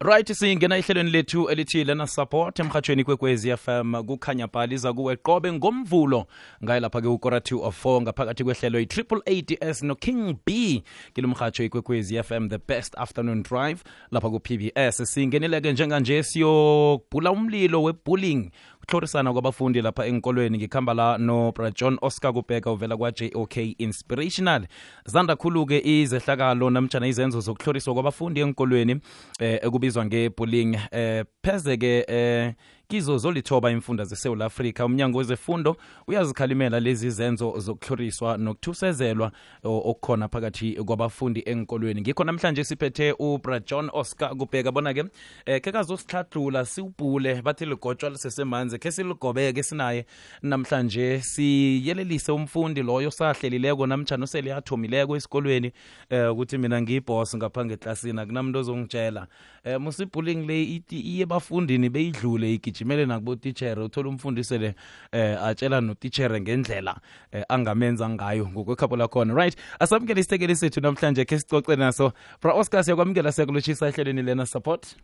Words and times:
right 0.00 0.32
singena 0.32 0.76
ehlelweni 0.76 1.10
lethu 1.10 1.50
elithi 1.50 1.84
lena 1.84 2.06
support 2.06 2.60
emhathweni 2.60 3.04
kwekwezi 3.04 3.56
fm 3.56 4.04
kukhanya 4.04 4.46
bhali 4.46 4.74
iza 4.74 4.92
kuwe 4.92 5.16
qobe 5.16 5.52
ngomvulo. 5.52 6.26
Ngaye 6.64 6.80
lapha-ke 6.80 7.08
ukora 7.08 7.38
2 7.38 7.66
of 7.66 7.84
4 7.84 8.02
ngaphakathi 8.02 8.44
kwehlelo 8.44 8.80
i-triple 8.80 9.20
ads 9.26 9.82
no-king 9.82 10.36
b 10.46 10.82
kilo 11.14 11.28
mhatsho 11.28 11.64
ikwekwezi 11.64 12.22
fm 12.22 12.48
the 12.48 12.58
best 12.68 12.98
afternoon 12.98 13.42
drive. 13.42 13.82
Lapha 14.10 14.30
ku-pbs 14.30 15.12
singenile-ke 15.14 15.72
njenganje 15.72 16.22
siyobhula 16.22 17.30
umlilo 17.30 17.82
webullying 17.82 18.50
ukuhlorisana 18.88 19.32
kwabafundi 19.32 19.82
lapha 19.82 20.06
enkolweni. 20.06 20.58
Ngikhamba 20.58 20.94
la 20.94 21.18
no 21.18 21.52
John 21.74 21.98
Oscar 22.02 22.32
Kubheka 22.32 22.72
uvela 22.72 22.96
kwa-JOK 22.96 23.56
Inspirational. 23.78 24.66
Zanda 25.04 25.36
khulu-ke 25.36 25.82
izehlakalo 25.84 26.70
namtshana 26.70 27.06
izenzo 27.06 27.40
zokuhloriswa 27.40 27.94
kwabafundi 27.94 28.40
enkolweni 28.40 29.00
eh 29.40 29.60
ekubizwa 29.62 30.04
nge-bullying. 30.06 30.78
Eh 30.90 31.24
pheze-ke 31.42 32.04
eh 32.08 32.54
kizo 32.90 33.18
zolithoba 33.18 33.70
imfunda 33.70 34.04
zesewula 34.04 34.44
afrika. 34.44 34.84
Umnyango 34.84 35.18
wezefundo 35.18 35.76
uyazikhalimela 36.06 36.80
lezi 36.80 37.10
zenzo 37.10 37.54
zokuhloriswa 37.58 38.36
nokuthusezelwa 38.36 39.32
okukhona 39.64 40.28
phakathi 40.28 40.72
kwabafundi 40.72 41.42
enkolweni 41.46 42.00
ngikho 42.00 42.24
namhlanje 42.24 42.64
siphethe 42.64 43.14
ubra 43.18 43.60
john 43.60 43.90
oscar 43.92 44.36
kubheka 44.36 44.72
bona-ke 44.72 45.04
eh 45.46 45.60
khe 45.60 45.72
kazosihlahlula 45.72 46.64
siwubhule 46.64 47.42
bathi 47.42 47.66
ligotshwa 47.66 48.10
lisesemanzi 48.10 48.78
khe 48.78 48.90
siligobeke 48.90 49.62
sinaye. 49.62 50.06
Namhlanje 50.42 51.20
siyelelise 51.20 52.32
umfundi 52.32 52.82
loyo 52.82 53.10
sahlelileko 53.10 53.86
namtshana 53.86 54.24
osele 54.24 54.54
athomileko 54.54 55.16
esikolweni 55.16 55.72
eh 56.10 56.32
ukuthi 56.32 56.58
mina 56.58 56.82
ngiyibhos 56.82 57.36
ngaphange 57.36 57.74
ngeklasini 57.74 58.20
akunamuntu 58.20 58.58
ozongitshela 58.58 59.26
eh 59.64 59.80
musibhuling 59.80 60.46
le 60.46 60.82
iye 60.90 61.26
bafundini 61.26 61.88
beyidlule 61.88 62.54
igijimele 62.78 63.06
nakubotitshere 63.06 63.82
uthola 63.82 64.08
umfundisi 64.08 64.58
le 64.58 64.74
eh 65.12 65.42
atshela 65.42 65.80
notitshere 65.80 66.40
ngendlela 66.40 66.96
eh, 67.32 67.44
angamenza 67.48 68.08
ngayo 68.08 68.48
ngokwekhapho 68.48 68.96
lakhona. 68.96 69.34
Right 69.34 69.56
asamukele 69.80 70.20
isitekeli 70.20 70.56
sethu 70.56 70.80
namhlanje 70.80 71.24
khe 71.24 71.38
sicoce 71.38 71.76
naso. 71.76 72.12
Bra 72.42 72.52
oscar 72.52 72.84
siyakwamukela 72.84 73.32
siyakulotshisa 73.32 73.88
ehlelweni 73.88 74.22
lena 74.22 74.46
support? 74.46 74.96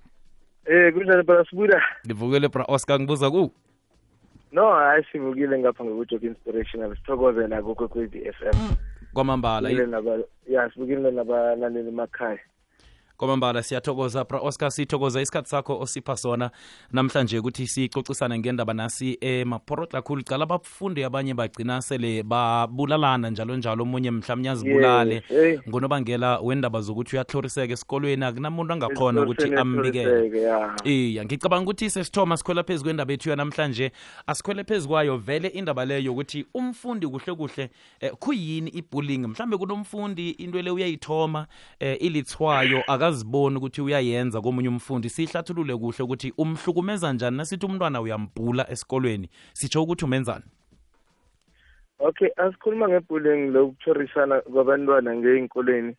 Eh 0.67 0.93
kunjani 0.93 1.23
bra? 1.23 1.45
Sibuda 1.45 1.83
ngivukele 2.07 2.49
bra 2.49 2.65
oscar 2.69 3.01
ngibuza 3.01 3.31
ku? 3.31 3.53
No 4.53 4.73
hayi 4.73 5.05
sivukile 5.13 5.59
ngapha 5.59 5.85
ngokujok 5.85 6.23
inspirational 6.23 6.97
sithokozela 6.97 7.63
kokwekwezi 7.63 8.33
FM 8.33 8.75
kwamambala 9.15 9.71
ya 10.47 10.71
sivukile 10.71 11.11
nabalaleli 11.11 11.89
emakhaya 11.89 12.39
kwamambala 13.17 13.63
siyathokoza 13.63 14.25
bra 14.25 14.41
oscar 14.41 14.71
sithokoza 14.71 15.23
isikhathi 15.23 15.49
sakho 15.49 15.81
osipha 15.81 16.17
sona. 16.17 16.51
Namhlanje 16.93 17.39
ukuthi 17.39 17.67
sicocisane 17.67 18.39
ngendaba 18.39 18.75
nasi 18.75 19.19
emaphorotla 19.21 20.03
khulu 20.03 20.25
cala 20.25 20.43
abafundi 20.43 21.05
abanye 21.05 21.35
bagcina 21.35 21.83
sele 21.83 22.23
babulalana 22.23 23.31
njalo 23.31 23.57
njalo. 23.57 23.83
Omunye 23.83 24.11
mhlawumnye 24.11 24.51
azibulale 24.51 25.15
Yes, 25.15 25.25
hey. 25.29 25.59
ngonobangela 25.69 26.39
wendaba 26.41 26.81
zokuthi 26.81 27.17
uyahloriseka 27.17 27.73
esikolweni. 27.73 28.25
Akunamuntu 28.25 28.73
angakhona 28.73 29.23
ukuthi 29.23 29.43
Esiqoseni 29.43 29.61
ambikele 29.61 30.27
esiqoriseke, 30.27 30.43
ya. 30.43 30.77
iya 30.85 31.25
ngicabanga 31.25 31.63
ukuthi 31.71 31.91
sesithoma 31.91 32.37
sikhwela 32.37 32.63
phezu 32.63 32.85
kwendaba 32.85 33.13
ethu 33.13 33.31
yanamhlanje. 33.31 33.93
Asikhwele 34.27 34.65
phezu 34.65 34.89
kwayo 34.89 35.17
vele 35.17 35.49
indaba 35.49 35.85
leyo 35.85 36.01
yokuthi 36.01 36.47
umfundi 36.55 37.07
kuhle 37.07 37.35
kuhle 37.35 37.71
eh, 38.01 38.13
khuyini 38.13 38.71
ibullying? 38.71 39.27
Mhlambe 39.27 39.57
kunomfundi 39.57 40.31
into 40.31 40.63
le 40.63 40.71
uyayithoma 40.71 41.47
eh, 41.81 41.97
ilithwayo 42.01 42.83
akaziboni 43.15 43.57
ukuthi 43.57 43.83
uyayenza 43.83 44.41
komunye 44.41 44.69
umfundi. 44.69 45.09
Sihlathulule 45.09 45.77
kuhle 45.77 46.05
ukuthi 46.05 46.33
umhlukumeza 46.39 47.13
njani 47.13 47.37
nasithi 47.37 47.67
umntwana 47.67 48.01
uyambhula 48.01 48.71
esikolweni. 48.71 49.29
Sitsho 49.53 49.83
ukuthi 49.83 50.05
umenzani? 50.05 50.45
Okay 51.99 52.29
asikhuluma 52.37 52.89
ngebullying 52.89 53.51
lokuthorisana 53.53 54.41
kwabantwana 54.41 55.15
ngey'nkolweni. 55.15 55.95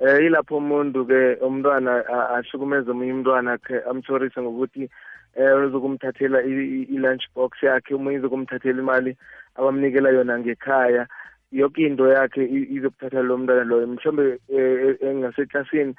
Eh 0.00 0.26
ilapho 0.26 0.56
umuntu 0.56 1.06
ke 1.06 1.36
umntwana 1.46 2.02
ashukumeza 2.36 2.90
omunye 2.90 3.12
umntwana 3.12 3.58
ke 3.58 3.80
amthorise 3.90 4.40
ngokuthi 4.40 4.88
eh 5.36 5.66
uzokumthathela 5.66 6.42
i-lunch 6.42 7.24
box 7.34 7.62
yakhe 7.62 7.94
umunye 7.94 8.18
uzokumthathela 8.18 8.82
imali 8.82 9.16
abamnikela 9.54 10.10
yona 10.10 10.38
ngekhaya. 10.38 11.06
Yonke 11.52 11.86
into 11.86 12.08
yakhe 12.08 12.42
izokuthatha 12.44 13.22
lo 13.22 13.38
mntwana 13.38 13.64
loyo 13.64 13.86
mhlawumbe 13.86 14.40
eh, 14.48 14.96
engaseklasini 15.02 15.94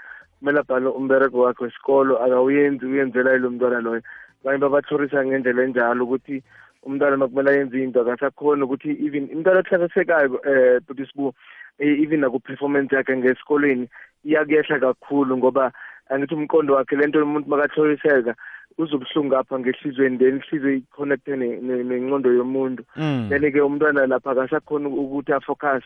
kumele 0.46 0.60
abhale 0.60 0.90
umbereko 0.90 1.40
wakhe 1.40 1.64
wesikolo 1.64 2.24
akawuyenzi 2.24 2.86
uyenzela 2.86 3.38
lo 3.38 3.50
mntwana 3.50 3.82
loyo. 3.82 4.02
Abanye 4.44 4.60
babatlhorisa 4.60 5.26
ngendlela 5.26 5.64
enjalo 5.64 6.04
ukuthi 6.06 6.44
umntwana 6.86 7.18
makumele 7.18 7.50
ayenze 7.50 7.84
into 7.84 8.02
akasakhoni 8.02 8.64
ukuthi 8.64 8.90
even 9.06 9.30
umntwana 9.34 9.60
ohlakasekayo 9.66 10.38
eh 10.46 10.80
but 10.86 10.98
sibu 10.98 11.34
even 11.80 12.20
naku-performance 12.22 12.96
yakhe 12.96 13.18
ngesikoleni 13.18 13.90
iyakuyehla 14.24 14.80
kakhulu 14.80 15.38
ngoba 15.38 15.72
angithi 16.10 16.36
umqondo 16.36 16.74
wakhe 16.74 16.96
lento 16.96 17.24
umuntu 17.24 17.50
makahloriseka 17.50 18.36
uzobuhlungu 18.78 19.36
apha 19.36 19.60
ngehlizweni 19.60 20.18
then 20.18 20.38
ihliziyo 20.38 20.78
i-connecte 20.78 21.36
ne- 21.36 21.58
ne- 21.62 21.84
nengqondo 21.84 22.30
yomuntu. 22.30 22.84
Mm. 22.96 23.30
then-ke 23.30 23.62
umntwana 23.62 24.06
lapha 24.06 24.32
akasakhoni 24.32 24.86
ukuthi 24.86 25.34
afocus. 25.34 25.84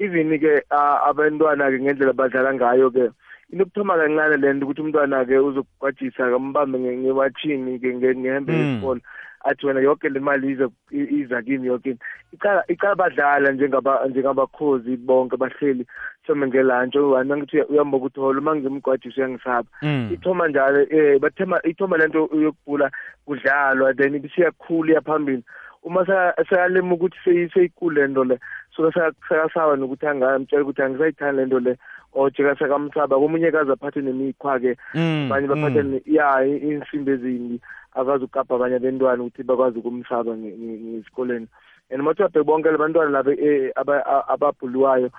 Even-ke 0.00 0.64
abantwana-ke 1.08 1.80
ngendlela 1.80 2.12
badlala 2.12 2.54
ngayo-ke 2.54 3.08
into 3.52 3.64
kuthoma 3.64 3.96
kancane 3.96 4.36
le 4.40 4.52
nto 4.52 4.66
ukuthi 4.66 4.80
umntwana-ke 4.82 5.38
uzokugwajisa 5.38 6.30
kambambe 6.30 6.78
ngewatshini-ke 6.78 7.94
ngehembe 7.96 8.52
Mm. 8.52 8.58
yesikolo 8.58 9.00
athi 9.44 9.66
wena 9.66 9.80
yonke 9.80 10.08
le 10.08 10.20
mali 10.20 10.52
iza 10.52 10.68
iza 10.90 11.42
kimi 11.42 11.66
yonke 11.66 11.90
into. 11.90 12.04
Icala 12.32 12.64
icala 12.68 12.94
badlala 12.94 13.52
njengaba 13.52 14.06
njengabakhozi 14.08 14.96
bonke 14.96 15.36
bahleli 15.36 15.86
some 16.26 16.46
ngelantshi 16.46 16.98
wena 16.98 17.36
ngithi 17.36 17.60
uyamba 17.62 17.96
ukuthi 17.96 18.20
holo 18.20 18.40
uma 18.40 18.54
ngizimgwajisa 18.56 19.20
uyangisaba. 19.20 19.68
Mm. 19.82 20.10
ithoma 20.14 20.48
njalo 20.48 20.80
eh 20.90 21.18
bathema 21.20 21.60
ithoma 21.66 21.96
lento 21.96 22.28
yokubhula 22.32 22.90
kudlalwa 23.26 23.94
then 23.94 24.14
ibisiyakhula 24.14 24.94
yaphambili 24.94 25.42
uma 25.82 26.06
sayalema 26.06 26.94
ukuthi 26.94 27.18
seyi- 27.24 27.50
seyikule 27.52 28.00
lento 28.00 28.24
le 28.24 28.38
so 28.76 28.92
sakasaba 28.92 29.76
nokuthi 29.76 30.06
angamtshela 30.06 30.62
ukuthi 30.62 30.82
angisayithandi 30.82 31.36
lento 31.40 31.60
le. 31.60 31.76
Ojeka 32.14 32.56
sakamsaba 32.58 33.16
komunye 33.16 33.50
kaze 33.50 33.72
aphathe 33.72 34.00
nemikhwa-ke 34.00 34.76
Mm. 34.94 35.26
abanye 35.32 35.46
baphathe 35.48 35.82
Mm. 35.82 35.90
ne- 35.90 36.02
ya 36.06 36.44
i- 36.44 36.60
insimbi 36.60 37.10
ezimbi 37.12 37.56
akwazi 37.94 38.24
ukugabha 38.24 38.54
abanye 38.56 38.76
abentwana 38.76 39.22
ukuthi 39.22 39.42
bakwazi 39.42 39.78
ukumsaba 39.78 40.32
nge- 40.36 40.56
nge- 40.56 40.80
ngesikoleni 41.00 41.48
and 41.90 42.02
mathi 42.02 42.22
babheke 42.22 42.44
bonke 42.46 42.70
labantwana 42.70 43.10
laba 43.10 43.32
eh, 43.32 43.72
aba- 43.76 44.04
a- 44.06 44.24
ababhuluwayo 44.32 45.10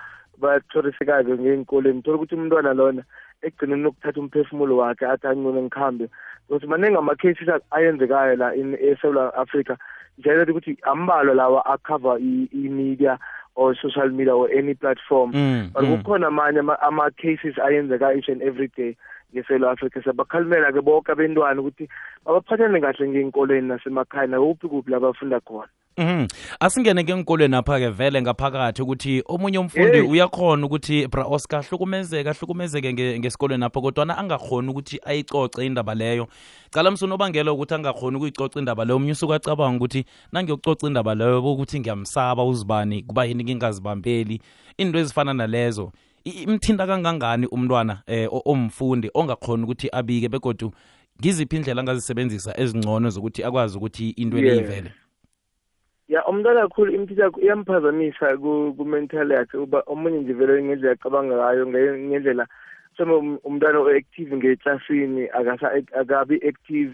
bathorisekayo 0.41 1.37
ngey'nkoleni 1.37 2.01
thola 2.01 2.17
ukuthi 2.17 2.35
umntwana 2.35 2.73
lona 2.73 3.03
ekugcineni 3.41 3.85
ukuthatha 3.87 4.19
umphefumulo 4.19 4.77
wakhe 4.77 5.05
athi 5.05 5.27
angcono 5.27 5.61
ngikhambe 5.61 6.09
because 6.49 6.65
maningi 6.67 6.97
ama-cases 6.97 7.47
a- 7.49 7.61
ayenzekayo 7.71 8.35
la 8.35 8.53
in 8.55 8.73
eSouth 8.75 9.33
Africa 9.37 9.75
njalo 10.17 10.43
ukuthi 10.49 10.77
ambalwa 10.83 11.33
lawa 11.35 11.65
akhava 11.65 12.17
i-media 12.19 13.17
or 13.55 13.75
social 13.75 14.09
media 14.09 14.35
or 14.35 14.49
any 14.51 14.73
platform 14.73 15.31
Mm. 15.31 15.69
but 15.73 15.83
Mm. 15.83 15.97
kukhona 16.03 16.27
amanye 16.27 16.59
ama- 16.59 16.81
ama-cases 16.81 17.57
ayenzeka 17.59 18.13
each 18.17 18.29
and 18.29 18.41
every 18.41 18.67
day 18.77 18.95
ngeSouth 19.33 19.63
Africa 19.65 20.01
sabakhalimela 20.05 20.71
ke 20.73 20.81
bonke 20.81 21.11
abantwana 21.11 21.61
ukuthi 21.61 21.89
babaphathane 22.25 22.81
kahle 22.81 23.07
ngey'nkoleni 23.09 23.67
nasemakhaya 23.67 24.27
nakuphi 24.27 24.67
kuphi 24.69 24.91
la 24.91 24.99
bafunda 24.99 25.39
khona 25.39 25.69
Mhm. 25.97 26.27
Asingene 26.59 27.03
ke 27.03 27.11
enkolweni 27.11 27.55
apha 27.55 27.79
ke 27.79 27.89
vele 27.89 28.21
ngaphakathi 28.21 28.81
ukuthi 28.81 29.23
omunye 29.25 29.57
umfundi 29.59 29.97
Hey. 29.97 30.07
uyakhona 30.07 30.65
ukuthi 30.65 31.07
bra 31.07 31.23
Oscar 31.25 31.63
hlukumezeke 31.63 32.93
nge- 32.93 33.19
ngesikolweni 33.19 33.65
apha 33.65 33.81
kodwa 33.81 34.17
angakhona 34.17 34.71
ukuthi 34.71 34.99
ayicoce 35.05 35.65
indaba 35.65 35.95
leyo. 35.95 36.27
Cala 36.71 36.91
msunobangela 36.91 37.51
ukuthi 37.53 37.73
angakhona 37.73 38.17
ukuyicoca 38.17 38.59
indaba 38.59 38.85
leyo. 38.85 38.97
Umunye 38.97 39.11
usuke 39.11 39.33
acabanga 39.33 39.77
ukuthi 39.77 40.05
nangiyokucoca 40.31 40.87
indaba 40.87 41.15
leyo 41.15 41.43
ukuthi 41.53 41.79
ngiyamsaba 41.79 42.43
uzibani 42.43 43.03
kuba 43.03 43.25
yini 43.25 43.43
ngingazibambeli. 43.43 44.41
Into 44.77 44.99
ezifana 44.99 45.33
nalezo. 45.33 45.91
Imthinta 46.25 46.87
kangangani 46.87 47.47
umntwana 47.47 48.01
eh 48.07 48.29
omfundi 48.45 49.09
ongakhona 49.13 49.63
ukuthi 49.63 49.89
abike 49.91 50.29
begodu 50.29 50.71
ngiziphi 51.19 51.55
indlela 51.55 51.81
angazisebenzisa 51.81 52.59
ezingcono 52.59 53.09
zokuthi 53.09 53.43
akwazi 53.43 53.77
ukuthi 53.77 54.09
into 54.09 54.37
Yeah. 54.37 54.83
Ya 56.13 56.21
umntwana 56.29 56.61
kakhulu 56.69 56.93
impilo 56.93 57.23
yakho 57.25 57.39
iyamphazamisa 57.41 58.37
ku- 58.37 58.73
ku-mental 58.77 59.31
yakhe 59.31 59.57
uba 59.57 59.79
omunye 59.89 60.19
nje 60.21 60.33
vele 60.37 60.61
ngendlela 60.63 60.93
acabanga 60.93 61.35
ngayo 61.35 61.65
nge- 61.65 61.99
ngendlela 62.07 62.45
some 62.97 63.11
um- 63.13 63.39
umntwana 63.43 63.79
o-active 63.81 64.29
ngeklasini 64.37 65.25
akasa- 65.33 65.73
akabi 66.01 66.37
active. 66.45 66.93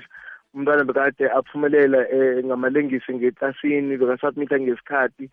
Umntwana 0.56 0.83
bekade 0.88 1.27
aphumelela 1.30 2.00
um 2.16 2.45
ngamalengisi 2.48 3.12
ngeklasini 3.13 3.98
bekasubmitha 4.00 4.56
ngesikhathi. 4.60 5.25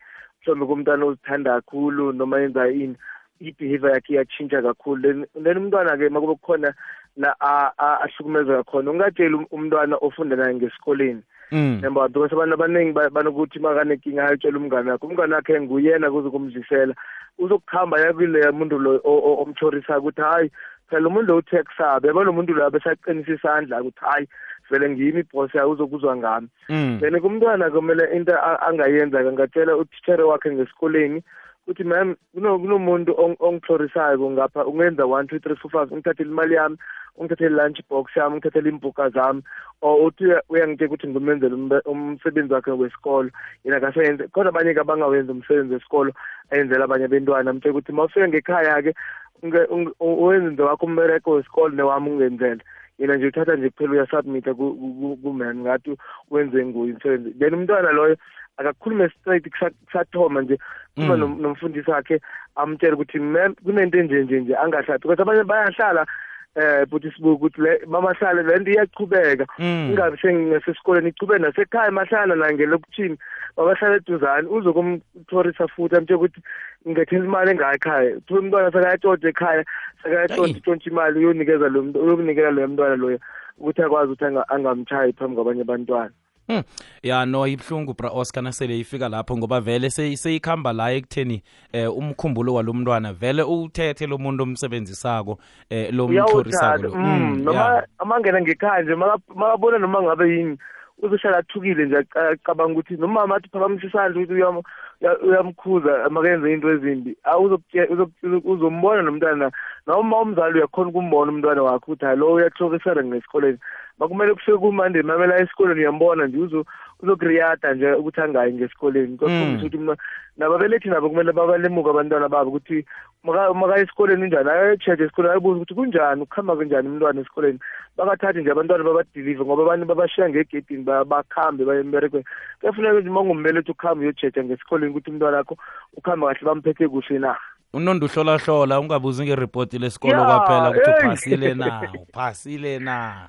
Mhlawumbe 0.43 0.67
kumntwana 0.67 1.05
ozithanda 1.06 1.55
kakhulu 1.62 2.12
noma 2.12 2.41
yenza 2.43 2.69
ini 2.69 2.97
i-behavior 3.41 3.94
yakhe 3.94 4.12
iyatshintsha 4.12 4.62
kakhulu. 4.67 5.03
Then 5.03 5.19
then 5.44 5.56
umntwana-ke 5.62 6.11
makube 6.11 6.35
kukhona 6.43 6.75
la 7.17 7.31
ahlukumezeka 7.79 8.65
khona. 8.67 8.91
Ungatsheli 8.91 9.47
umntwana 9.55 9.97
ofunda 10.03 10.37
naye 10.37 10.55
ngesikoleni. 10.55 11.23
Mm. 11.53 11.81
yabo 11.83 12.09
because 12.09 12.33
abantu 12.35 12.55
abaningi 12.55 12.93
ba- 12.93 13.11
banokuthi 13.11 13.59
makanenkinga 13.61 14.27
ayotshela 14.27 14.59
umngane 14.59 14.91
wakhe 14.91 15.07
umngane 15.07 15.35
wakhe 15.35 15.61
nguyena 15.61 16.11
kuze 16.11 16.31
kumdlisela 16.31 16.95
uzokuhamba 17.39 18.01
yakule 18.01 18.51
muntu 18.51 18.79
lo 18.79 19.01
o- 19.05 19.23
o- 19.29 19.43
omthorisayo 19.43 20.01
ukuthi 20.01 20.21
hayi 20.23 20.51
phela 20.91 21.09
umuntu 21.09 21.27
lo 21.33 21.37
uthe 21.39 21.63
kusabe 21.63 22.09
yabo 22.09 22.25
lo 22.25 22.33
muntu 22.33 22.55
lo 22.55 22.67
abesaqinisa 22.67 23.33
isandla 23.35 23.81
ukuthi 23.83 24.01
hayi 24.05 24.27
vele 24.71 24.91
ngiyimi 24.91 25.21
ibhosi 25.21 25.57
yayo 25.57 25.71
uzokuzwa 25.71 26.17
ngami 26.17 26.49
Mm. 26.69 26.99
then 27.01 27.21
kumntwana 27.21 27.71
kumele 27.71 28.11
into 28.17 28.35
a- 28.35 28.61
angayenza 28.67 29.19
angatshela 29.21 29.77
utitshere 29.77 30.23
wakhe 30.23 30.51
ngesikoleni 30.51 31.23
ukuthi 31.67 31.85
mam 31.85 32.15
kuno- 32.35 32.59
kunomuntu 32.59 33.13
ong- 33.15 33.37
ongihlorisayo 33.41 34.31
ngapha 34.31 34.67
ungenza 34.67 35.07
one 35.07 35.27
two 35.29 35.39
three 35.39 35.57
four 35.57 35.71
five 35.71 35.93
ungithathele 35.93 36.31
imali 36.31 36.55
yami 36.55 36.77
ungithathele 37.19 37.57
lunch 37.57 37.81
box 37.91 38.17
yami 38.17 38.33
ungithathele 38.37 38.69
iimbuka 38.71 39.09
zami 39.11 39.43
or 39.83 40.07
uthi 40.07 40.25
uya- 40.25 40.43
uyangitshela 40.49 40.89
ukuthi 40.89 41.09
ngimenzele 41.09 41.55
umbe- 41.55 41.83
umsebenzi 41.85 42.53
wakhe 42.55 42.71
wesikolo. 42.71 43.31
Yena 43.65 43.81
kaseyenze 43.81 44.29
kodwa 44.29 44.49
abanye-ke 44.49 44.81
abangawenzi 44.81 45.33
umsebenzi 45.33 45.75
wesikolo 45.75 46.13
ayenzela 46.51 46.85
abanye 46.85 47.05
abentwana. 47.05 47.51
Amtshela 47.51 47.73
ukuthi 47.75 47.93
ma 47.93 48.05
ufike 48.05 48.29
ngekhaya-ke 48.29 48.95
unge- 49.43 49.69
unge- 49.69 49.95
wenze 50.01 50.63
wakho 50.63 50.87
umbereko 50.87 51.31
wesikolo 51.31 51.69
newami 51.75 52.11
ungenzela. 52.11 52.63
Yena 52.99 53.17
nje 53.17 53.27
uthatha 53.27 53.57
nje 53.57 53.71
kuphela 53.71 53.93
uyasubmita 53.93 54.55
kumani 54.55 55.61
ngathi 55.61 55.97
wenze 56.31 56.65
nguye 56.65 56.93
umsebenzi. 56.93 57.31
Then 57.39 57.55
umntwana 57.55 57.93
loyo 57.93 58.17
akakhulume 58.57 59.09
straight 59.21 59.45
kusa- 59.51 59.75
kusathoma 59.87 60.43
nje 60.43 60.59
khuluma 60.95 61.17
Mm. 61.17 61.21
nom- 61.23 61.41
nomfundisi 61.43 61.91
wakhe 61.91 62.21
amtshele 62.57 62.93
ukuthi 62.97 63.19
mam 63.21 63.55
kunento 63.55 63.99
enje 63.99 64.25
nje 64.25 64.41
nje 64.41 64.57
angahlali 64.57 64.99
because 65.03 65.21
abanye 65.23 65.45
bayahlala 65.45 66.07
eh 66.56 66.87
buthi 66.91 67.11
sibuke 67.12 67.35
ukuthi 67.37 67.61
le 67.61 67.73
mamahlale 67.87 68.43
le 68.43 68.58
nto 68.58 68.70
iyachubeka 68.70 69.44
Mm. 69.58 69.91
ingabi 69.93 70.17
sengasesikoleni 70.23 71.08
ichube 71.08 71.38
nasekhaya 71.38 71.91
mahlala 71.91 72.35
nangelokuthini 72.35 73.17
mabahlala 73.56 73.97
eduzane 73.97 74.49
uzokumthorisa 74.49 75.69
futhi 75.69 75.97
amtshela 75.97 76.19
ukuthi 76.19 76.41
ngethela 76.88 77.25
imali 77.25 77.50
engayo 77.50 77.75
ekhaya 77.76 78.17
uthola 78.17 78.41
umntwana 78.41 78.70
sekayatshontsha 78.73 79.29
ekhaya 79.29 79.64
sekayatshontsha 80.03 80.53
Eyi. 80.53 80.58
itshontsha 80.61 80.91
imali 80.91 81.19
uyonikeza 81.19 81.69
lo 81.69 81.82
muntu 81.82 81.99
uyokunikela 82.00 82.50
loyo 82.50 82.69
mntwana 82.69 82.97
loyo 82.97 83.19
ukuthi 83.59 83.82
akwazi 83.82 84.12
ukuthi 84.12 84.25
anga- 84.25 84.49
angamtshayi 84.49 85.12
phambi 85.12 85.35
kwabanye 85.37 85.62
abantwana 85.62 86.11
Hmm. 86.49 86.63
ya 87.03 87.27
no 87.27 87.47
ibuhlungu 87.47 87.95
bra 87.95 88.11
oscar 88.11 88.43
nasele 88.43 88.79
ifika 88.79 89.09
lapho 89.09 89.37
ngoba 89.37 89.61
vele 89.61 89.89
seyi- 89.91 90.17
seyikhamba 90.17 90.73
la 90.73 90.93
ekutheni 90.93 91.43
eh 91.73 91.97
umkhumbulo 91.99 92.55
walo 92.55 92.73
mntwana 92.73 93.13
vele 93.13 93.43
uthethe 93.43 94.07
lo 94.07 94.19
muntu 94.19 94.43
omsebenzisako 94.43 95.39
eh 95.71 95.93
lo 95.95 96.09
mthorisako 96.09 96.89
mm, 96.97 97.05
Mm, 97.05 97.43
noma 97.45 97.59
ya. 97.59 97.87
amangena 97.99 98.41
ngekhaya 98.41 98.83
nje 98.83 98.95
maka- 98.95 99.35
makabona 99.35 99.79
noma 99.79 100.03
ngabe 100.03 100.37
yini 100.37 100.59
uzohlala 101.03 101.39
athukile 101.39 101.85
nje 101.87 101.97
aca- 101.99 102.29
acabanga 102.31 102.73
ukuthi 102.73 102.97
noma 102.97 103.35
athi 103.37 103.49
phakamisa 103.53 103.87
isandla 103.87 104.21
ukuthi 104.21 104.35
uyam- 104.35 104.63
uya- 105.01 105.19
uyamkhuza 105.19 106.09
makenze 106.11 106.53
into 106.53 106.71
ezimbi 106.71 107.17
Ah, 107.25 107.37
uzokutye- 107.39 107.89
uzok- 107.93 108.45
uzombona 108.45 109.03
nomntwana 109.03 109.51
noma 109.87 110.21
umzali 110.21 110.59
uyakhona 110.59 110.89
ukumbona 110.89 111.33
umntwana 111.33 111.63
wakhe 111.63 111.77
ukuthi 111.77 112.05
hayi 112.05 112.19
lo 112.19 112.33
uyahlokisana 112.33 113.05
ngesikoleni 113.05 113.59
makumele 113.99 114.35
kufike 114.35 114.57
kumande 114.59 115.03
mamela 115.03 115.41
esikoleni 115.41 115.81
uyambona 115.81 116.27
nje 116.27 116.39
uzo 116.39 116.65
uzokuriyada 117.03 117.75
nje 117.75 117.93
ukuthi 117.93 118.21
angayi 118.21 118.53
ngesikoleni 118.55 119.19
Mm. 119.21 119.55
ukuthi 119.57 119.79
mna- 119.79 119.97
nababelethi 120.37 120.89
nabo 120.89 121.09
kumele 121.09 121.33
babalemuka 121.33 121.91
abantwana 121.91 122.29
babo 122.29 122.51
ukuthi 122.51 122.85
maka 123.26 123.55
maka 123.55 123.78
esikoleni 123.82 124.23
unjani 124.23 124.50
ayocheck 124.50 125.00
esikoleni 125.00 125.32
ayobuza 125.32 125.56
ukuthi 125.56 125.75
kunjani 125.75 126.23
ukuhamba 126.23 126.56
kanjani 126.56 126.88
umntwana 126.88 127.20
esikoleni 127.20 127.58
bangathathi 127.96 128.40
nje 128.40 128.50
abantwana 128.50 128.84
babadilive 128.84 129.44
ngoba 129.44 129.62
abanye 129.62 129.84
babashiya 129.84 130.28
ngegedini 130.28 130.84
ba- 130.84 131.05
bakhambe 131.05 131.64
baye 131.64 131.81
emberekweni 131.81 132.25
kuyafuneka 132.61 133.00
nje 133.00 133.11
uma 133.11 133.20
ungumbelethi 133.20 133.70
ukuhambe 133.70 134.05
uyochecha 134.05 134.44
ngesikoleni 134.44 134.90
ukuthi 134.93 135.11
umntwana 135.11 135.37
wakho 135.37 135.56
ukuhamba 135.96 136.26
kahle 136.26 136.46
bamphethe 136.46 136.88
kuhle 136.88 137.19
na 137.19 137.37
unondo 137.76 138.06
uhlolahlola 138.06 138.81
ungabuzi 138.81 139.25
ngeripoti 139.25 139.78
lesikolo 139.78 140.12
Ya, 140.20 140.25
kwaphela 140.26 140.70
ukuthi 140.70 140.90
hey. 140.90 140.99
uphasile 141.00 141.55
na? 141.55 141.82
Uphasile 142.02 142.78
na? 142.78 143.28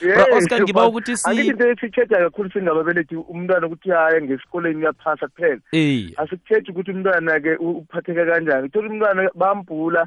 Bra 0.00 0.24
oscar 0.36 0.62
ngiba 0.62 0.86
ukuthi 0.86 1.12
angithi 1.24 1.44
si 1.44 1.50
into 1.50 1.68
esitsheja 1.68 2.16
kakhulu 2.18 2.50
singababelethi 2.50 3.16
umntwana 3.16 3.66
ukuthi 3.66 3.90
haya 3.90 4.22
ngesikoleni 4.22 4.76
uyaphasa 4.76 5.28
kuphela. 5.28 5.60
Eh 5.72 6.12
asikuthethi 6.16 6.70
ukuthi 6.70 6.90
umntwana-ke 6.90 7.56
u- 7.56 7.70
uphatheke 7.78 8.24
kanjani. 8.26 8.68
Thola 8.68 8.88
umntwana 8.88 9.30
bambhula 9.34 10.06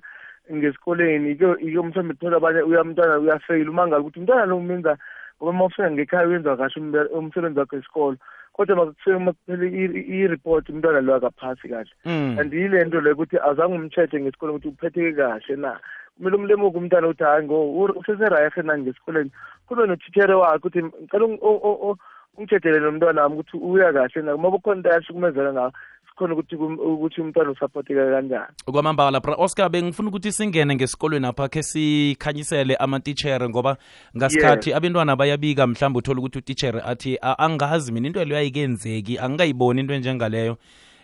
ngesikoleni 0.54 1.32
ike 1.32 1.46
ike 1.62 1.80
mhlawumbe 1.82 2.14
thola 2.14 2.38
abanye 2.38 2.62
uyamntwana 2.62 3.20
uyafeyila 3.20 3.72
uma 3.72 3.88
ngabe 3.88 4.02
ukuthi 4.02 4.20
umntwana 4.20 4.46
lo 4.46 4.58
umenza 4.58 4.98
ngoba 5.38 5.52
uma 5.52 5.66
ufika 5.66 5.92
ngekhaya 5.92 6.28
uyenza 6.28 6.58
kahle 6.58 6.78
umbe- 6.82 7.10
umsebenzi 7.18 7.60
wakhe 7.60 7.76
wesikolo 7.76 8.18
kodwa 8.60 8.76
makufike 8.76 9.18
makuphele 9.24 9.68
i- 9.72 10.06
i-report 10.20 10.68
umntwana 10.70 11.00
lo 11.02 11.16
akaphasi 11.16 11.70
kahle. 11.72 11.92
Mm. 12.06 12.36
and 12.40 12.52
yile 12.54 12.84
nto 12.84 13.00
leyo 13.02 13.16
ukuthi 13.16 13.38
azange 13.40 13.76
umtshethe 13.80 14.20
ngesikoleni 14.20 14.56
ukuthi 14.60 14.68
uphetheke 14.68 15.14
kahle 15.16 15.56
na? 15.56 15.80
Kumele 16.20 16.36
umlemuke 16.36 16.78
umntwana 16.78 17.08
ukuthi 17.08 17.24
hayi 17.24 17.46
ngo 17.48 17.88
useserayehe 17.96 18.62
na 18.68 18.78
ngesikoleni 18.78 19.32
kube 19.68 19.88
nothithere 19.88 20.34
wakhe 20.36 20.58
ukuthi 20.60 20.84
ngicela 20.84 21.26
ung- 21.26 21.40
o- 21.42 21.62
o- 21.70 21.80
o- 21.90 21.98
ungitshethele 22.38 22.80
nomntwana 22.84 23.24
wami 23.24 23.36
ukuthi 23.40 23.58
uya 23.58 23.94
kahle 23.96 24.22
na? 24.28 24.36
Uma 24.36 24.52
kukhona 24.52 24.76
into 24.84 24.90
ayahlukumezeka 24.92 25.54
ngayo 25.56 25.72
sikhona 26.20 26.34
ukuthi 26.34 26.56
ukuthi 26.56 27.22
umntwana 27.22 27.52
usaphotheka 27.52 28.12
kanjani. 28.12 28.54
Kwamambala 28.66 29.20
bra 29.20 29.36
oscar 29.36 29.70
bengifuna 29.70 30.10
ukuthi 30.10 30.32
singene 30.32 30.76
ngesikolweni 30.76 31.28
apha 31.28 31.48
khe 31.48 31.64
sikhanyisele 31.64 32.76
amatitshere 32.76 33.50
ngoba 33.50 33.78
ngasikhathi 34.18 34.74
abantwana 34.74 35.16
bayabika 35.16 35.68
mhlawumbe 35.68 36.00
uthole 36.00 36.20
ukuthi 36.20 36.38
utitshere 36.38 36.82
athi 36.82 37.18
"A- 37.22 37.38
angazi 37.40 37.92
mina 37.92 38.08
into 38.08 38.26
leyo 38.26 38.38
ayikenzeki 38.40 39.20
angikayiboni 39.20 39.82
into 39.82 39.94
enjengaleyo 39.94 40.58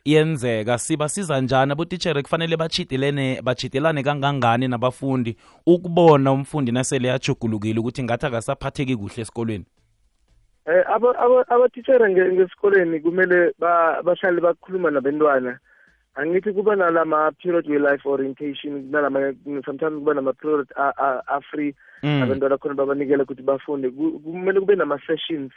yenzeka 0.06 0.78
siba 0.78 1.10
siza 1.10 1.42
njani? 1.42 1.72
Abotitshere 1.72 2.22
kufanele 2.22 2.58
bachidelene 2.58 3.42
bachidelane 3.42 4.04
kangangani 4.04 4.68
nabafundi 4.68 5.36
ukubona 5.66 6.32
umfundi 6.32 6.72
nasele 6.72 7.08
yajugulukile 7.08 7.80
ukuthi 7.80 8.04
ngathi 8.04 8.26
akasaphatheki 8.26 8.96
kuhle 8.96 9.22
esikolweni 9.22 9.66
eh 10.66 10.84
aba- 10.90 11.18
aba- 11.20 11.46
abatitshere 11.50 12.10
ngesikoleni 12.10 13.00
kumele 13.00 13.54
ba- 13.60 14.02
bahlale 14.04 14.42
bakhuluma 14.42 14.92
nabantwana 14.92 15.60
angithi 16.16 16.54
kuba 16.54 16.76
nalama 16.76 17.32
period 17.44 17.68
we-life 17.70 18.06
orientation 18.06 18.90
nalama 18.92 19.34
sometimes 19.66 20.00
kuba 20.00 20.14
nama-period 20.14 20.68
a- 20.76 20.96
a- 20.98 21.22
a-free 21.28 21.76
Mm. 22.04 22.24
abantwana 22.24 22.58
khona 22.58 22.74
babanikela 22.76 23.24
ukuthi 23.24 23.42
bafunde. 23.44 23.90
Kumele 23.90 24.60
kube 24.60 24.76
nama-sessions 24.76 25.52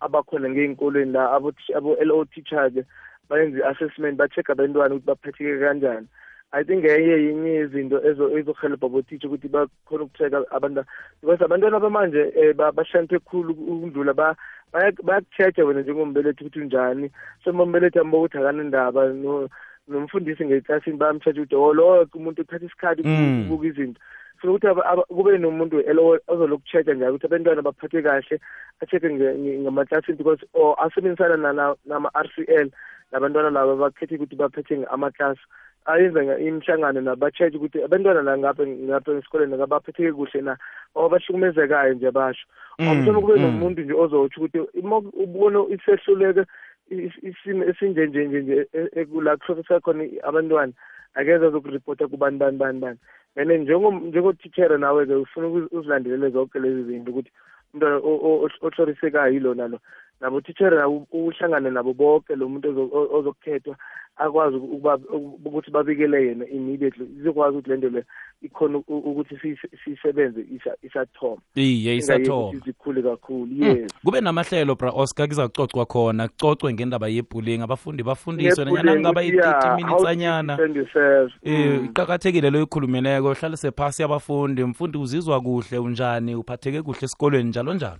abakhona 0.00 0.48
ngey'nkolweni 0.50 1.12
la 1.12 1.32
abo- 1.38 1.54
abo-l 1.76 2.10
o 2.12 2.24
teacher-ke 2.24 2.84
bayenze 3.30 3.58
i-assessment 3.58 4.18
ba-check 4.18 4.50
abantwana 4.50 4.94
ukuthi 4.94 5.06
baphetheke 5.06 5.58
kanjani 5.60 6.06
i 6.54 6.62
think 6.64 6.84
enye 6.84 7.16
yinye 7.26 7.54
izinto 7.66 7.98
ezo- 8.08 8.30
ezohelebha 8.38 8.86
abo-teacher 8.86 9.26
ukuthi 9.28 9.48
bakhona 9.48 10.04
ukucheck-a 10.04 10.38
abantwana 10.56 10.86
because 11.20 11.42
abantwana 11.44 11.80
bamanje 11.82 12.22
um 12.40 12.74
bahlaniphhe 12.76 13.18
khulu 13.26 13.52
ukudlula 13.52 14.14
ba- 14.14 14.36
baya- 14.72 15.02
bayakucheck-a 15.02 15.64
wena 15.64 15.82
njengombelethi 15.82 16.44
ukuthi 16.44 16.60
unjani. 16.60 17.10
So 17.44 17.50
uma 17.50 17.62
umbelethi 17.66 17.98
ambo 17.98 18.22
ukuthi 18.22 18.38
akanendaba 18.38 19.12
no- 19.12 19.48
nomfundisi 19.88 20.44
ngeklasini 20.46 20.96
bayamtshetha 20.96 21.40
ukuthi 21.42 21.56
oh 21.56 21.72
lo 21.74 22.06
umuntu 22.14 22.42
uthatha 22.42 22.66
isikhathi 22.66 23.02
Mm. 23.04 23.40
ukubuka 23.50 23.66
izinto. 23.66 24.00
So 24.42 24.48
ukuthi 24.54 24.66
aba- 24.70 24.86
aba- 24.86 25.08
kube 25.10 25.38
nomuntu 25.38 25.80
elo 25.90 26.18
ozoloku 26.28 26.62
check-a 26.70 26.94
njalo 26.94 27.14
ukuthi 27.18 27.26
abantwana 27.26 27.62
baphathe 27.62 28.02
kahle 28.02 28.38
a-check-e 28.80 29.08
nge- 29.10 29.36
nge- 29.42 29.58
ngamaklasini 29.62 30.18
because 30.18 30.40
or 30.54 30.76
asebenzisana 30.78 31.36
na- 31.36 31.52
na- 31.52 31.76
nama-r 31.84 32.28
c 32.34 32.44
l 32.46 32.70
nabantwana 33.12 33.50
laba 33.50 33.76
bakhethe 33.76 34.16
ukuthi 34.16 34.36
baphethe 34.36 34.86
amaklasi 34.90 35.40
ayenza 35.84 36.24
nga- 36.24 36.38
imihlangano 36.38 37.00
nabo 37.00 37.16
ba-check 37.20 37.54
ukuthi 37.54 37.82
abantwana 37.84 38.22
la 38.22 38.38
ngapha 38.38 38.66
ngapha 38.66 39.12
esikoleni 39.12 39.56
ngabaphetheke 39.56 40.12
kuhle 40.12 40.40
na? 40.42 40.56
Or 40.94 41.10
bahlukumezekayo 41.10 41.94
nje 41.94 42.10
basho? 42.10 42.46
Mm, 42.78 42.88
awumthoma 42.88 43.20
kube 43.20 43.34
mm. 43.36 43.42
nomuntu 43.42 43.80
nje 43.82 43.92
ozotsho 43.94 44.40
ukuthi 44.40 44.58
uma 44.80 44.96
ubona 44.98 45.58
isehluleke 45.74 46.44
is- 46.90 47.20
isimo 47.22 47.64
esinjenjenje 47.64 48.40
nje 48.42 48.66
e- 48.72 48.90
e- 48.96 49.06
la 49.22 49.36
kuhlokisa 49.36 49.80
khona 49.80 50.04
abantwana 50.22 50.72
akeze 51.14 51.46
azokuripota 51.46 52.08
kubani 52.08 52.38
bani 52.38 52.56
bani 52.58 52.80
bani. 52.80 52.98
And 53.36 53.50
njengo- 53.50 53.90
njengotitshera 54.08 54.78
nawe-ke 54.78 55.14
ufuna 55.14 55.46
uzi- 55.48 55.68
uzilandelele 55.76 56.30
zonke 56.30 56.58
lezi 56.58 56.82
zinto 56.84 57.10
ukuthi 57.10 57.30
umntwana 57.74 57.96
o- 57.96 58.20
o- 58.22 58.48
ohlorisekayo 58.62 59.32
yilo 59.32 59.54
nalo 59.54 59.78
nabo 60.24 60.40
tithere 60.40 60.76
nabo 60.76 61.06
uhlangane 61.12 61.70
nabo 61.70 61.92
bonke 61.94 62.36
lo 62.36 62.48
muntu 62.48 62.68
ozo- 62.70 62.90
o- 62.92 63.18
ozokukhethwa 63.18 63.76
akwazi 64.16 64.56
ukuba 64.56 64.98
ukuthi 65.44 65.70
babikele 65.70 66.26
yena 66.26 66.48
immediately 66.48 67.06
izokwazi 67.20 67.56
ukuthi 67.56 67.70
lento 67.70 67.88
le 67.90 68.04
ikhona 68.42 68.78
u- 68.78 68.98
ukuthi 68.98 69.34
siyise- 69.36 69.68
siyisebenze 69.84 70.40
isa- 70.56 70.76
isathoma 70.82 71.42
iye 71.54 71.96
isathoma 71.96 72.48
ukuthi 72.48 72.64
zikhule 72.64 73.02
kakhulu 73.02 73.46
Mm. 73.50 73.62
yes 73.62 73.92
kube 74.04 74.20
namahlelo 74.20 74.74
bra 74.74 74.90
oscar 74.90 75.28
kuza 75.28 75.48
kucocwa 75.48 75.86
khona 75.86 76.28
kucocwe 76.28 76.72
ngendaba 76.74 77.08
yebullying 77.08 77.62
abafundi 77.62 78.02
bafundiswe 78.02 78.64
Ngebullying 78.64 78.84
nanyana 78.86 79.00
ngaba 79.00 79.20
ukuthi, 79.20 79.36
yeah, 79.36 79.48
i-30 79.50 79.68
how 79.68 79.76
minutes 79.76 80.02
to 80.02 80.08
anyana 80.08 80.56
defend 80.56 80.76
yourself. 80.76 81.32
eh 81.42 81.78
Mm. 81.80 81.84
iqakathekile 81.84 82.50
lo 82.50 82.62
ikhulumileyo 82.62 83.34
hlalise 83.34 83.70
phasi 83.70 84.02
abafundi 84.02 84.64
mfundi 84.64 84.98
uzizwa 84.98 85.40
kuhle 85.40 85.78
unjani 85.78 86.34
uphatheke 86.34 86.82
kuhle 86.82 86.98
esikolweni 87.02 87.48
njalo 87.48 87.74
njalo 87.74 87.98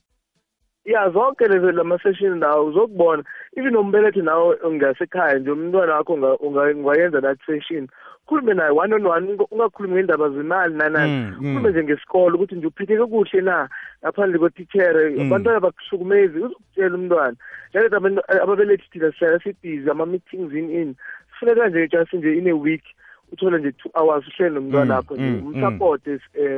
ya 0.84 1.10
zonke 1.10 1.48
lezo 1.48 1.72
lama-session 1.72 2.38
nawo 2.38 2.66
uzokubona. 2.66 3.22
Even 3.56 3.72
nombelethi 3.72 4.22
nawe 4.22 4.56
ngasekhaya 4.70 5.38
nje 5.38 5.50
umntwana 5.50 5.94
wakho 5.94 6.12
unga- 6.14 6.36
unga- 6.40 6.74
ungayenza 6.76 7.20
that 7.20 7.38
session. 7.46 7.88
Khulume 8.26 8.54
naye 8.54 8.70
one 8.70 8.94
on 8.94 9.06
one 9.06 9.26
unga- 9.32 9.46
ungakhulumi 9.50 9.94
ngendaba 9.94 10.28
zemali 10.30 10.74
nanani 10.74 11.12
Mm, 11.12 11.34
mm. 11.40 11.54
khulume 11.54 11.70
nje 11.70 11.84
ngesikolo 11.84 12.34
ukuthi 12.36 12.54
nje 12.54 12.66
uphetheke 12.66 13.06
kuhle 13.06 13.40
na 13.40 13.68
ngaphandle 14.04 14.38
kwetithere 14.38 15.10
Mm. 15.10 15.20
abantwana 15.26 15.60
bakuhlukumezi 15.60 16.38
uzokutshela 16.38 16.94
umntwana. 16.94 17.36
Njalo 17.70 17.86
abantu- 17.96 18.42
ababelethi 18.42 18.88
thina 18.90 19.12
sihlala 19.12 19.38
sibhizi 19.40 19.90
ama-meetings 19.90 20.52
in 20.52 20.70
in. 20.70 20.94
Sifuneka 21.32 21.68
nje 21.68 21.88
just 21.88 22.12
nje 22.12 22.38
in 22.38 22.48
a 22.48 22.52
week 22.54 22.84
uthole 23.32 23.58
nje 23.58 23.72
two 23.72 23.90
hours 23.94 24.24
uhlele 24.28 24.54
nomntwana 24.54 24.84
Mm, 24.84 24.90
wakho 24.96 25.14
nje 25.16 25.24
mm, 25.24 25.46
umsupport 25.46 26.02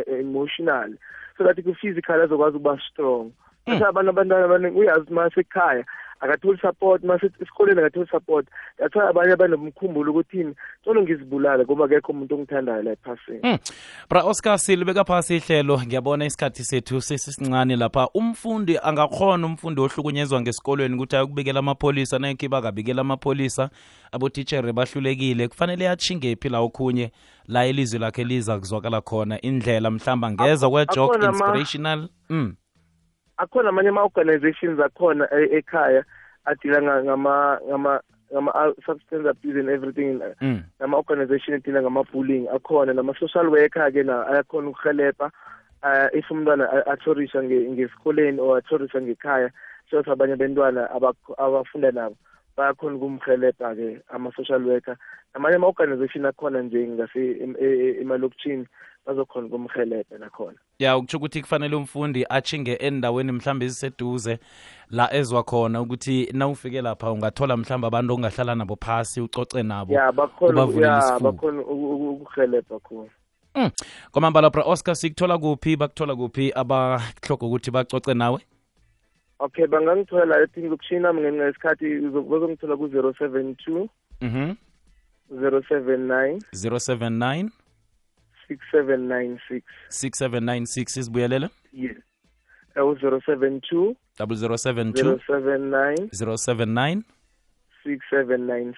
emotional. 0.06 0.90
So 1.38 1.45
that 1.45 1.62
ku-physical 1.62 2.21
azokwazi 2.23 2.56
ukuba 2.56 2.78
strong. 2.90 3.30
Mm. 3.66 3.73
bese 3.73 3.85
abantu 3.85 4.11
abantwana 4.11 4.44
abaningi 4.44 4.78
uyazi 4.78 5.11
uma 5.11 5.30
sekhaya 5.30 5.85
akatholi 6.20 6.58
support 6.61 7.04
uma 7.04 7.18
esikoleni 7.40 7.80
akatholi 7.80 8.08
support. 8.11 8.46
That's 8.78 8.94
why 8.94 9.08
abanye 9.08 9.32
abanomkhumbulo 9.32 10.12
ukuthi 10.12 10.40
ini 10.40 10.54
tolo 10.85 11.02
ngizibulale 11.02 11.64
ngoba 11.64 11.85
akekho 11.85 12.12
umuntu 12.12 12.35
ongithandayo 12.35 12.82
la 12.82 12.92
ephasini. 12.92 13.40
Mm. 13.42 13.58
bra 14.11 14.25
oscar 14.25 14.58
silibeka 14.58 15.04
phasi 15.04 15.37
ihlelo. 15.37 15.80
Ngiyabona 15.87 16.25
isikhathi 16.25 16.64
sethu 16.64 17.00
sesisincane 17.00 17.76
lapha. 17.76 18.08
Umfundi 18.14 18.78
angakhona 18.82 19.46
umfundi 19.46 19.80
ohlukunyezwa 19.80 20.40
ngesikolweni 20.40 20.94
ukuthi 20.94 21.16
ayokubikela 21.16 21.58
amapholisa 21.58 22.18
nayikhiba 22.18 22.58
akabikela 22.58 23.00
amapholisa. 23.00 23.70
Abotitshere 24.12 24.73
bahlulekile. 24.73 25.49
Kufanele 25.49 25.88
atshingephi 25.88 26.49
la 26.49 26.61
okhunye? 26.61 27.12
La 27.49 27.66
ilizwi 27.66 27.99
lakhe 27.99 28.25
liza 28.25 28.58
kuzwakala 28.58 29.00
khona 29.00 29.40
indlela 29.40 29.90
mhlawumbe 29.90 30.26
angeza 30.26 30.70
kwe-jog 30.70 31.23
inspirational. 31.23 32.08
Mm. 32.30 32.56
Akhona 33.37 33.69
amanye 33.69 33.88
ama-organizations 33.88 34.81
akhona 34.81 35.28
e- 35.33 35.57
ekhaya 35.59 36.05
adila 36.45 36.83
nga- 36.83 37.02
ngama 37.05 37.59
ngama 37.69 38.00
ngama 38.33 38.50
substance 38.87 39.28
abuse 39.28 39.59
and 39.61 39.69
everything 39.71 40.21
Mm. 40.40 40.62
nama-organization 40.81 41.55
edila 41.55 41.83
ngama-bullying 41.83 42.49
akhona 42.49 42.93
nama-social 42.93 43.49
worker-ke 43.49 44.02
na 44.02 44.26
ayakhona 44.26 44.69
ukuhelepha 44.69 45.31
uh, 45.83 46.09
if 46.19 46.31
umntwana 46.31 46.87
athorisha 46.87 47.43
nge- 47.43 47.71
ngesikoleni 47.71 48.40
or 48.40 48.59
athorisha 48.59 49.00
ngekhaya 49.00 49.50
so 49.90 49.99
abanye 50.12 50.37
bentwana 50.37 50.90
abafunda 51.38 51.90
nabo 51.93 52.16
bayakhona 52.57 52.97
ukumhelebha-ke 52.97 54.01
ama-social 54.09 54.63
worker. 54.67 54.97
Namanye 55.35 55.57
ama-organization 55.57 56.25
akhona 56.27 56.63
nje 56.63 56.89
ngase 56.89 57.21
e- 57.21 57.57
e- 57.61 58.01
emalokitshini 58.01 58.67
bazokhona 59.07 59.47
ukumhelebha 59.47 60.19
nakhona. 60.19 60.59
Ya 60.79 60.97
ukutsho 60.97 61.17
ukuthi 61.17 61.41
kufanele 61.43 61.77
umfundi 61.77 62.27
achinge 62.29 62.75
endaweni 62.75 63.33
mhlawumbe 63.33 63.65
eziseduze 63.67 64.39
la 64.91 65.15
ezwa 65.15 65.43
khona 65.43 65.81
ukuthi 65.81 66.31
nawufike 66.33 66.83
lapha 66.83 67.13
ungathola 67.13 67.57
mhlawumbe 67.57 67.87
abantu 67.87 68.15
ongahlala 68.15 68.55
nabo 68.55 68.77
phasi 68.85 69.21
ucoce 69.21 69.63
nabo 69.63 69.95
ya 69.95 70.13
bakhona 70.13 70.65
ukuhelebha 71.63 72.79
khona. 72.79 73.11
Mm. 73.55 73.71
kwamambala 74.11 74.51
bra 74.51 74.63
oscar 74.65 74.97
sikuthola 74.97 75.39
kuphi? 75.39 75.77
Bakuthola 75.77 76.17
kuphi? 76.17 76.53
Abahloga 76.55 77.47
ukuthi 77.47 77.71
bacoce 77.71 78.15
nawe 78.15 78.41
okay 79.38 79.66
bangangithola 79.66 80.43
i 80.43 80.47
think 80.47 80.73
ukushina 80.73 81.14
ngesikhathi 81.14 82.00
bazongithola 82.00 82.76
ku-zero 82.76 83.12
seven 83.19 83.57
two. 83.57 83.88
Zero 85.28 85.62
seven 85.69 86.07
nine. 86.07 86.40
zero 86.55 86.78
seven 86.78 87.19
nine. 87.19 87.50
six 88.49 88.61
6 88.71 88.99
nine 89.09 89.40
six. 89.49 89.64
six 89.88 90.19
seven 90.19 90.45
yes. 91.73 91.97
U-zero 92.76 93.21
seven 93.26 93.61
two. 93.71 93.97
Double 94.19 94.37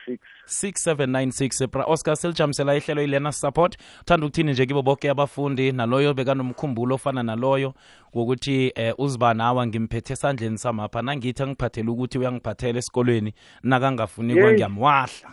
six 0.04 0.20
6796 0.46 1.66
bra 1.66 1.84
oscar 1.84 2.16
silijamisela 2.16 2.76
ihlelo 2.76 3.02
ilena 3.02 3.32
support. 3.32 3.76
Uthanda 4.02 4.26
ukuthini 4.26 4.52
nje 4.52 4.66
kibo 4.66 4.82
bonke 4.82 5.10
abafundi 5.10 5.72
naloyo 5.72 6.14
bekanomkhumbulo 6.14 6.94
ofana 6.94 7.22
naloyo 7.22 7.74
wokuthi 8.14 8.72
eh, 8.74 8.94
uziba 8.98 9.34
nawa 9.34 9.66
ngimphethe 9.66 10.12
esandleni 10.12 10.58
samapha. 10.58 11.02
Nangithi 11.02 11.42
angiphathele 11.42 11.90
ukuthi 11.90 12.18
uyangiphathela 12.18 12.78
esikolweni 12.78 13.34
nakangafuni 13.62 14.32
Yey. 14.32 14.42
kwangiyamwahla. 14.42 15.30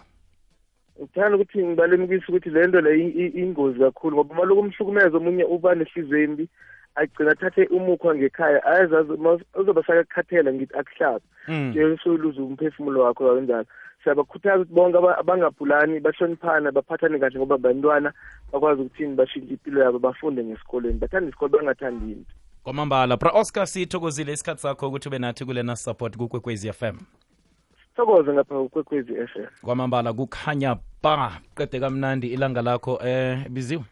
Ngithanda 1.02 1.36
ukuthi 1.36 1.64
ngibalemukise 1.64 2.26
ukuthi 2.30 2.50
le 2.50 2.68
nto 2.68 2.82
le 2.82 3.00
i- 3.00 3.10
i- 3.26 3.40
ingozi 3.42 3.80
kakhulu 3.80 4.16
ngoba 4.16 4.34
uma 4.36 4.46
loku 4.46 4.62
umhlukumeza 4.62 5.18
omunye 5.18 5.44
uba 5.44 5.76
nehliziyo 5.76 6.24
embi. 6.24 6.50
Agcina 6.96 7.32
athathe 7.32 7.66
umukhwa 7.66 8.16
ngekhaya 8.16 8.66
ayazazi 8.66 9.12
uzoba 9.56 9.84
sakakhathela 9.84 10.54
ngithi 10.54 10.74
akuhlabe. 10.78 11.26
Mm. 11.48 11.70
nje 11.70 11.98
soluze 12.04 12.42
umphefumulo 12.42 13.02
wakho 13.02 13.36
kanjalo 13.36 13.66
siyabakhuthaza 14.04 14.56
ukuthi 14.62 14.74
bonke 14.74 14.98
aba- 14.98 15.18
abangabhulani 15.18 16.00
bahloniphana 16.00 16.72
baphathane 16.72 17.20
kahle 17.20 17.40
ngoba 17.40 17.58
bantwana 17.58 18.14
bakwazi 18.52 18.82
ukuthini 18.82 19.16
bashintshe 19.16 19.54
impilo 19.54 19.84
yabo 19.84 20.00
bafunde 20.00 20.44
ngesikolweni 20.44 21.00
bathanda 21.00 21.30
isikole 21.30 21.52
bangathandi 21.52 22.12
into. 22.12 22.32
Kwamambala 22.64 23.18
bra 23.18 23.32
oscar 23.32 23.68
sithokozile 23.68 24.34
isikhathi 24.34 24.62
sakho 24.62 24.88
ukuthi 24.88 25.08
ube 25.10 25.20
nathi 25.20 25.46
kulena 25.46 25.76
support 25.76 26.18
kukwekwezi 26.18 26.68
m. 26.82 26.98
Sithokoze 27.90 28.34
ngapha 28.34 28.64
kwekwezi 28.70 29.14
f 29.14 29.36
m. 29.36 29.46
Kwamambala 29.62 30.14
kukhanya 30.14 30.76
ba 31.04 31.32
qede 31.56 31.80
kamnandi 31.80 32.28
ilanga 32.28 32.62
lakho 32.62 33.00
eh 33.06 33.50
biziwe 33.50 33.84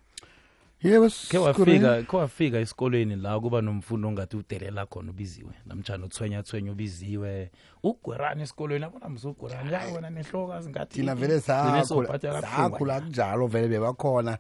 yebo 0.84 1.10
ke 1.30 1.38
wafika 1.38 2.04
ke 2.04 2.18
wafika 2.18 2.58
esikolweni 2.60 3.16
la 3.16 3.40
kuba 3.40 3.62
nomfundo 3.62 4.08
ongathi 4.08 4.38
udelela 4.38 4.86
khona 4.86 5.12
ubiziwe 5.12 5.54
namtshana 5.66 6.06
uthwenya 6.06 6.44
thwenya 6.44 6.72
ubiziwe. 6.72 7.52
Ugwerani 7.84 8.42
esikolweni 8.44 8.86
abona 8.86 9.10
msugwerani 9.10 9.74
ya 9.74 9.82
wena 9.96 10.10
nehlokazi 10.10 10.70
ngathi 10.70 11.00
thina 11.00 11.16
vele 11.16 11.40
sakhula 11.42 13.02
kunjalo 13.02 13.48
vele 13.48 13.68
bebakhona. 13.68 14.38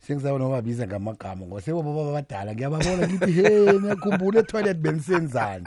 Sengisabona 0.00 0.48
babiza 0.48 0.86
ngamagama 0.86 1.46
ngoba 1.46 1.60
sebobaba 1.60 2.08
abadala 2.10 2.54
ngiyababona 2.54 3.08
ngithi 3.08 3.32
he 3.32 3.72
ngiyakhumbula 3.72 4.40
etoilet 4.40 4.76
benisenzani? 4.76 5.64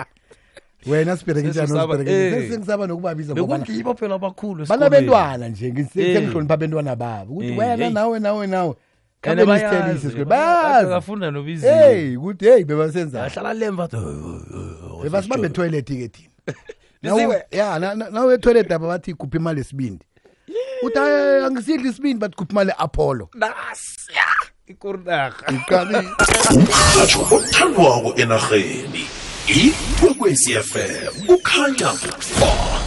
Wena 0.88 1.18
siberekisana 1.18 1.68
Sesisaba- 1.68 2.82
eh. 2.84 2.88
nokubabiza 2.88 3.34
bekungibo 3.34 3.94
phela 3.96 4.16
abakhulu 4.16 4.66
banabentwana 4.66 5.48
nje 5.50 5.68
Eh. 5.68 5.74
ngisengihlonipha 5.74 6.54
abentwana 6.54 6.96
babo. 6.96 7.34
Ukuthi 7.34 7.48
Eh, 7.52 7.58
wena 7.58 7.90
nawe 7.90 8.20
nawe 8.20 8.48
nawe 8.48 8.76
kabelisithelisi 9.24 10.12
sike 10.12 10.26
hey 11.62 12.18
ukuthi 12.18 12.46
hey 12.46 12.64
bebasenza. 12.64 13.24
Ahlala 13.24 13.54
lemva 13.54 13.90
oh, 13.94 13.98
oh, 13.98 14.42
oh, 14.92 15.04
bebasibambe 15.04 15.50
toilet 15.50 15.88
ke 15.88 16.08
thina. 16.08 16.30
Ya 17.52 17.80
nawe 17.80 18.38
toilet 18.38 18.72
apha 18.72 18.88
bathi 18.88 19.14
khupha 19.14 19.38
imali 19.38 19.62
esibindi 19.62 20.06
uthi 20.84 21.00
angisidli 21.00 21.90
isibindi 21.90 22.20
bathi 22.20 22.36
khupha 22.36 22.52
imali 22.52 22.72
apollo 22.78 23.30
nasiya 23.34 24.24
ikurnahaumhatho 24.68 27.36
othandwako 27.36 28.14
enarheni 28.16 29.08
ikwekwesi 29.48 30.54
fm 30.54 31.26
kukhanya 31.28 31.94
ba 32.40 32.83